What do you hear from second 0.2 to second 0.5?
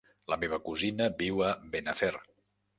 La